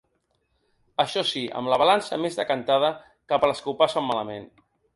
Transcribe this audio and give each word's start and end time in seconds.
Això 1.03 1.23
sí, 1.31 1.41
amb 1.59 1.71
la 1.73 1.79
balança 1.83 2.19
més 2.23 2.39
decantada 2.41 2.91
cap 3.35 3.47
a 3.47 3.51
les 3.53 3.65
que 3.67 3.73
ho 3.73 3.77
passen 3.83 4.09
malament. 4.11 4.53